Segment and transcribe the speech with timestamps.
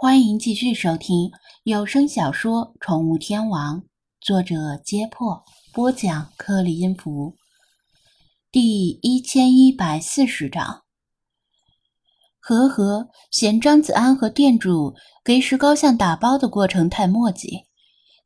[0.00, 1.32] 欢迎继续收听
[1.64, 3.82] 有声小说《宠物天王》，
[4.20, 7.34] 作者：揭破，播讲：克里音符，
[8.52, 10.84] 第一千一百四十章。
[12.38, 17.64] 和和嫌张子安和店主给石膏像打包的过程太墨迹，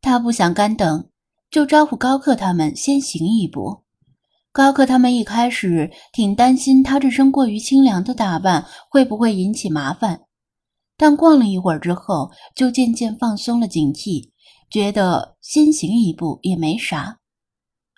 [0.03, 1.09] 他不想干等，
[1.51, 3.85] 就招呼高克他们先行一步。
[4.53, 10.21] 高克他们一开始挺担心他这身过于清凉的打扮会不会引起麻烦。
[10.97, 14.31] 但逛了一会儿之后，就渐渐放松了警惕，
[14.71, 17.19] 觉得先行一步也没啥。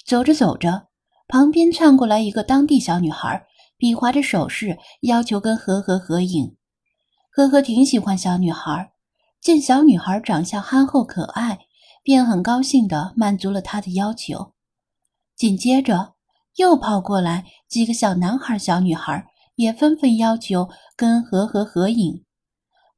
[0.06, 0.88] 走着走着，
[1.28, 6.56] 旁边窜过来一个当地小女孩，比划着手势，要求跟和和合影。
[7.30, 8.92] 和和挺喜欢小女孩，
[9.40, 11.58] 见小女孩长相憨厚可爱，
[12.02, 14.52] 便很高兴地满足了她的要求。
[15.36, 16.14] 紧接着，
[16.56, 19.26] 又跑过来几个小男孩、小女孩，
[19.56, 22.22] 也纷纷要求跟和和合影。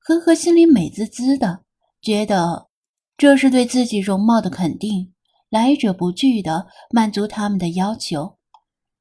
[0.09, 1.65] 呵呵心里美滋滋的，
[2.01, 2.69] 觉得
[3.17, 5.13] 这是对自己容貌的肯定，
[5.51, 8.39] 来者不拒的满足他们的要求，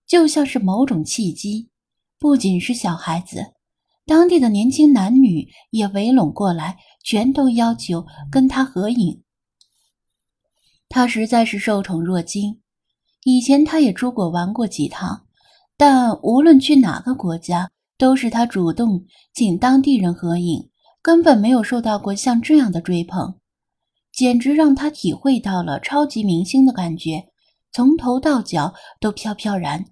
[0.07, 1.69] 就像是某种契机。
[2.17, 3.53] 不仅是小孩子，
[4.07, 9.21] 当地的年轻男女也围拢过来，全都要求跟他合影。
[10.89, 12.61] 他实在是受宠若惊。
[13.25, 15.27] 以前他也出国玩过几趟，
[15.77, 20.71] 但无论去哪个国家，都是他主动请当地人合影。
[21.05, 23.35] 根本没有受到过像这样的追捧，
[24.11, 27.27] 简直让他体会到了超级明星的感觉，
[27.71, 29.85] 从头到脚都飘飘然，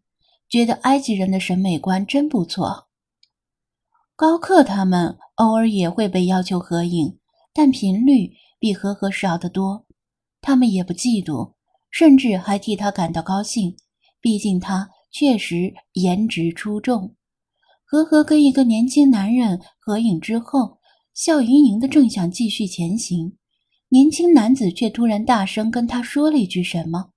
[0.49, 2.87] 觉得埃及人的审美观真不错。
[4.15, 7.19] 高克他们偶尔也会被要求合影，
[7.53, 9.85] 但频率比和和少得多，
[10.41, 11.53] 他们也不嫉妒，
[11.91, 13.77] 甚至还替他感到高兴，
[14.19, 17.15] 毕竟他确实颜值出众。
[17.85, 20.79] 和和跟一个年轻男人合影之后。
[21.13, 23.37] 笑盈盈的，正想继续前行，
[23.89, 27.11] 年轻男子却突然大声跟他说了一句什么。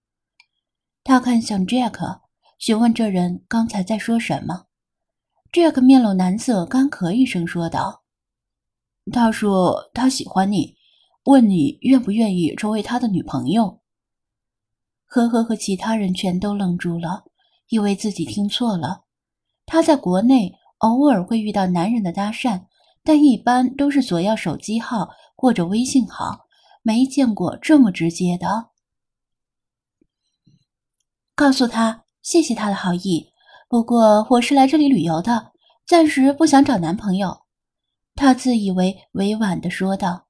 [1.03, 2.21] 他看向 Jack，
[2.59, 4.67] 询问这人刚才在说什么。
[5.51, 8.03] Jack 面露难色，干咳一声说道
[9.11, 10.77] ：“他说他喜欢你，
[11.25, 13.81] 问你愿不愿意成为他的女朋友。”
[15.09, 17.25] 呵呵和其他人全都愣住了，
[17.71, 19.05] 以为自己听错了。
[19.65, 22.67] 他在国内偶尔会遇到男人的搭讪。
[23.07, 26.47] 但一般都是索要手机号或者微信号，
[26.83, 28.71] 没见过这么直接的。
[31.37, 33.29] 告诉他谢谢他的好意，
[33.69, 35.53] 不过我是来这里旅游的，
[35.87, 37.43] 暂时不想找男朋友。
[38.17, 40.27] 他自以为委婉的说道。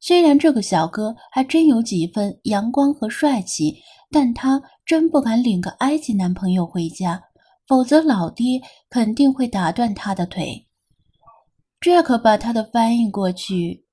[0.00, 3.76] 虽然这个小哥还真有几分阳光和帅气，
[4.10, 7.22] 但他真不敢领个埃及男朋友回家，
[7.66, 10.66] 否则老爹肯定会打断他的腿。
[11.84, 13.84] Jack 把他的翻译过去，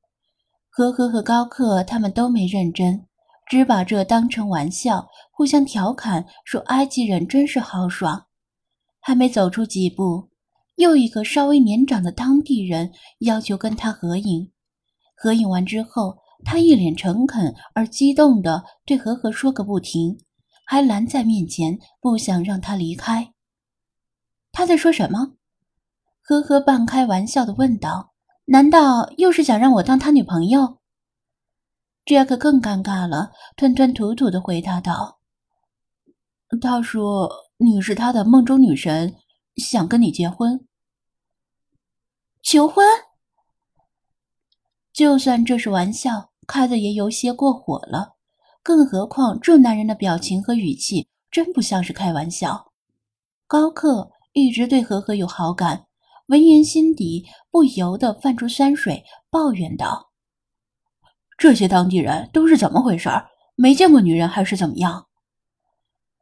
[0.69, 3.06] 呵呵和高克他们都没认真，
[3.50, 8.28] 只把这当成玩笑，互相调侃说：“埃及人真是豪爽。”
[9.01, 10.30] 还没走出几步，
[10.75, 14.50] 又一个稍微年长的当地人要求跟他合影。
[15.13, 20.18] 合影完之后，他一脸诚恳而激动地对和和说个不停，
[20.66, 23.34] 还拦在面前，不想让他离开。
[24.53, 25.34] 他在说什么？
[26.31, 28.14] 呵呵，半开玩笑的问道
[28.47, 30.78] ：“难道又是想让我当他女朋友
[32.06, 35.19] ？”Jack 更尴尬了，吞吞吐吐的回答道
[36.62, 39.14] ：“他说你是他的梦中女神，
[39.58, 40.66] 想跟你结婚。
[42.42, 42.86] 求婚？
[44.94, 48.16] 就算这是玩笑，开的也有些过火了。
[48.63, 52.72] 更何况这男人的表情和语气，真不像是开玩笑。
[53.48, 55.88] 高克一直对和和有好感。”
[56.27, 60.11] 闻言，心底不由得泛出酸水，抱怨道
[61.37, 63.09] ：“这些当地人都是怎么回事？
[63.55, 65.07] 没见过女人还是怎么样？”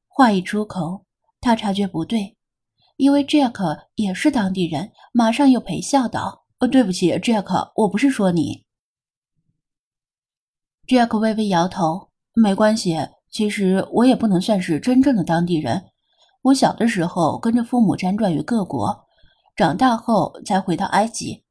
[0.07, 1.05] 话一出口，
[1.39, 2.35] 他察觉不对，
[2.97, 8.66] 因为 Jack 也是当地人，马上又陪笑道：“呃，对不起，Jack，我不是说你。
[10.87, 12.97] ”Jack 微微摇头：“没关系，
[13.29, 15.91] 其实我也不能算是真正的当地人。
[16.41, 19.05] 我小的时候跟着父母辗转于各国。”
[19.59, 21.44] 长大后才回到埃及，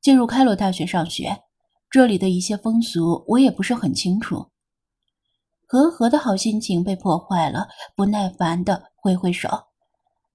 [0.00, 1.42] 进入开罗大学上学。
[1.90, 4.46] 这里的一些风俗我也不是很清楚。
[5.66, 9.46] 和和的好心情被破坏了，不耐烦的挥挥手：“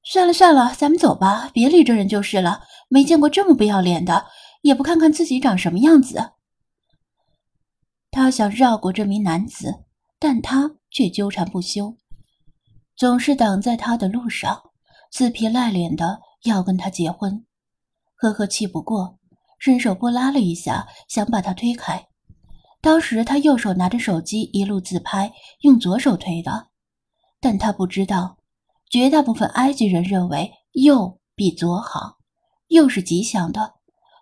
[0.05, 2.61] 算了算了，咱们走吧，别理这人就是了。
[2.89, 4.27] 没见过这么不要脸的，
[4.61, 6.33] 也不看看自己长什么样子。”
[8.11, 9.73] 他想绕过这名男子，
[10.19, 11.97] 但他却纠缠不休，
[12.95, 14.61] 总是挡在他的路上，
[15.11, 16.19] 死皮赖脸的。
[16.45, 17.45] 要跟他结婚，
[18.15, 19.19] 呵呵气不过，
[19.59, 22.07] 伸手拨拉了一下，想把他推开。
[22.81, 26.67] 当时他右手拿着手机一路自拍，用左手推的。
[27.39, 28.37] 但他不知道，
[28.89, 32.17] 绝大部分埃及人认为右比左好，
[32.67, 33.73] 右是吉祥的。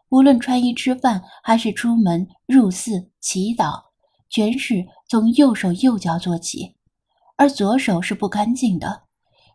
[0.10, 3.84] 无论穿衣、吃饭，还是出门、入寺、祈祷，
[4.30, 6.76] 全是从右手右脚做起。
[7.36, 9.03] 而左手是不干净的，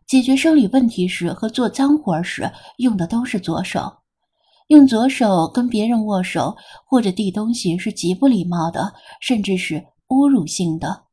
[0.09, 3.97] 解决生理问题时和做脏活时用的都是左手。
[4.69, 8.91] 用左手跟别人握手或者递东西是极不礼貌的，
[9.21, 11.03] 甚至是侮辱性的。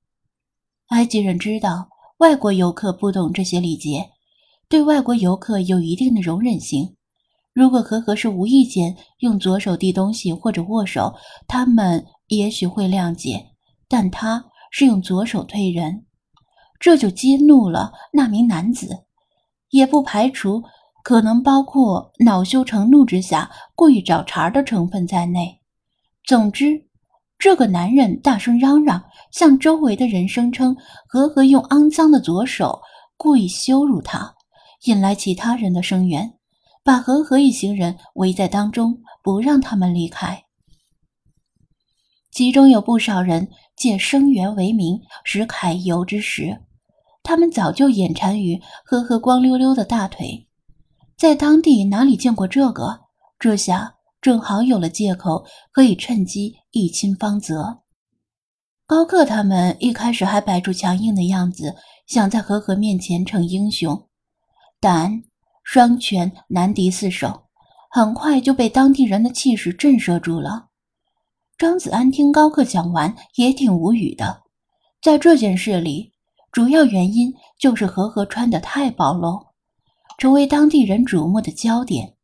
[0.88, 1.86] 埃及人知道
[2.20, 4.08] 外国游客不懂这些礼节，
[4.66, 6.96] 对外国游客有一定的容忍性。
[7.52, 11.14] 如果和和是无意间用左手递东西或者握手，
[11.46, 13.44] 他们也许会谅解。
[13.88, 16.06] 但他是用左手推人，
[16.78, 19.04] 这就激怒了那名男子，
[19.70, 20.62] 也不排除。
[21.02, 25.60] 可能包括恼羞成怒之下故意找茬的成分在内。
[26.24, 26.84] 总之，
[27.38, 29.00] 这个男人大声嚷嚷，
[29.30, 30.76] 向周围的人声称
[31.06, 32.82] 何何用肮脏的左手
[33.16, 34.34] 故意羞辱他，
[34.86, 36.34] 引来其他人的声援，
[36.82, 40.42] 把何何一行人围在当中，不让他们离开。
[42.32, 46.62] 其中有不少人借声援为名使揩油之实，
[47.26, 50.46] 他们早就眼馋于呵呵光溜溜的大腿。
[51.16, 53.00] 在当地哪里见过这个？
[53.36, 57.82] 这下正好有了借口，可以趁机一亲芳泽。
[58.86, 61.74] 高克他们一开始还摆出强硬的样子，
[62.06, 64.06] 想在和和面前逞英雄，
[64.78, 65.24] 但
[65.64, 67.42] 双拳难敌四手，
[67.90, 70.68] 很快就被当地人的气势震慑住了。
[71.58, 74.44] 张子安听高克讲完，也挺无语的。
[75.02, 76.12] 在这件事里，
[76.56, 79.38] 主要原因就是和和穿的太暴露。
[80.16, 82.14] 成为当地人瞩目的焦点，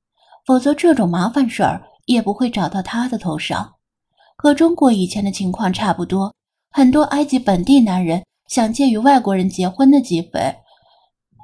[0.46, 3.74] 否则这种麻烦事儿也不会找到他的头上。
[4.38, 6.34] 和中国以前的情况差不多，
[6.70, 10.56] 很多埃及本地男人想借与外国人结婚的机会，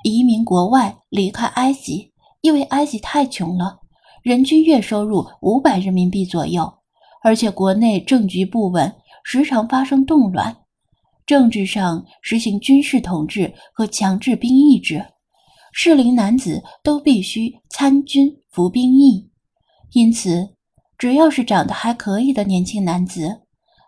[0.03, 3.81] 移民国外，离开埃及，因为埃及太穷了，
[4.23, 6.73] 人均月收入五百人民币左右，
[7.23, 8.91] 而且国内政局不稳，
[9.25, 10.57] 时常发生动乱，
[11.29, 15.05] 政治上实行军事统治和强制兵役制。
[15.75, 19.31] 适龄男子都必须参军服兵役，
[19.93, 20.57] 因此，
[20.97, 23.43] 只要是长得还可以的年轻男子，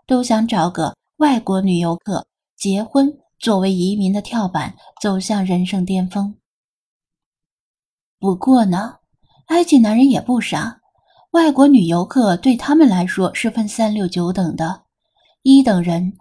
[0.07, 2.27] 都想找个外国女游客
[2.59, 6.37] 结婚，作为移民的跳板，走向人生巅峰。
[8.19, 8.97] 不过呢，
[9.47, 10.79] 埃及男人也不傻，
[11.31, 14.83] 外国女游客对他们来说是分三六九等的：
[15.43, 16.13] 一等人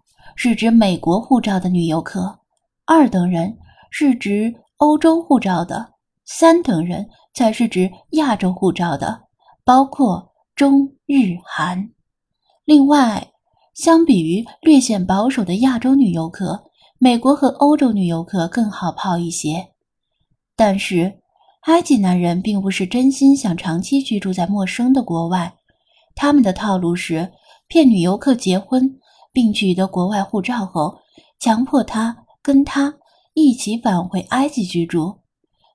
[0.42, 2.40] 是指美国护照的女游客，
[2.86, 3.58] 二等人
[3.92, 4.56] 是指。
[4.78, 9.24] 欧洲护照的三等人才是指亚洲护照的，
[9.66, 11.90] 包括中日韩。
[12.64, 13.34] 另外，
[13.74, 16.64] 相比于略显保守的亚洲女游客，
[16.98, 19.68] 美国和欧洲女游客更好泡一些。
[20.56, 21.20] 但是，
[21.64, 25.54] 埃及男人并不是真心想长期居住在陌生的国外，
[26.16, 27.30] 他们的套路是
[27.68, 28.98] 骗女游客结婚，
[29.32, 30.98] 并取得国外护照后，
[31.40, 32.96] 强迫他跟他。
[33.36, 35.20] 一起返回埃及居住，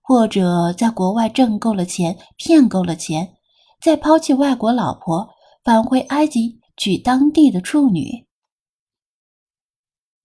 [0.03, 3.37] 或者在国外挣够了钱，骗够了钱，
[3.81, 5.31] 再抛弃外国老婆，
[5.62, 8.27] 返回埃及娶当地的处女。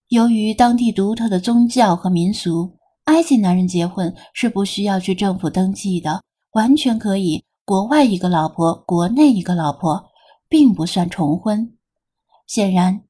[0.10, 6.22] 由于当地独特的宗教和民俗，埃及男人结婚是不需要去政府登记的，
[6.54, 10.04] 完全可以国外一个老婆，国内一个老婆，
[10.50, 11.78] 并不算重婚。
[12.48, 13.04] 显然，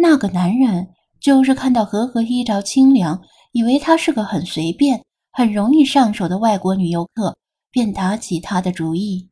[0.00, 0.88] 那个男人
[1.20, 3.20] 就是看到和和衣着清凉。
[3.52, 5.02] 以为她是个很随便、
[5.32, 7.36] 很容易上手的外国女游客，
[7.70, 9.27] 便打起她的主意。